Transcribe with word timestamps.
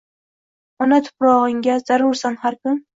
Ona 0.87 0.99
tuprog’ingga 1.09 1.79
zarursan 1.87 2.45
har 2.45 2.63
kun 2.63 2.87